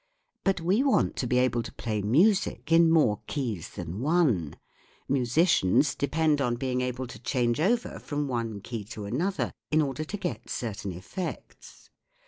But 0.43 0.61
we 0.61 0.81
want 0.81 1.15
to 1.17 1.27
be 1.27 1.37
able 1.37 1.61
to 1.61 1.71
play 1.73 2.01
music 2.01 2.71
in 2.71 2.89
more 2.89 3.21
keys 3.27 3.69
than 3.69 3.99
one: 3.99 4.55
musicians 5.07 5.93
depend 5.93 6.41
on 6.41 6.55
being 6.55 6.81
able 6.81 7.05
to 7.05 7.19
change 7.19 7.59
over 7.59 7.99
from 7.99 8.27
one 8.27 8.61
key 8.61 8.83
to 8.85 9.05
another 9.05 9.53
in 9.69 9.79
order 9.79 10.03
to 10.03 10.17
get 10.17 10.49
certain 10.49 10.91
effects. 10.91 11.91